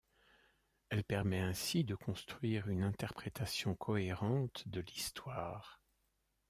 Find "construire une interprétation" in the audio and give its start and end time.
1.93-3.75